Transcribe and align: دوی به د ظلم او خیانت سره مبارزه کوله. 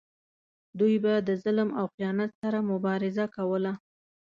دوی 0.79 0.95
به 1.03 1.13
د 1.27 1.29
ظلم 1.43 1.69
او 1.79 1.85
خیانت 1.93 2.31
سره 2.41 2.59
مبارزه 2.71 3.25
کوله. 3.35 3.73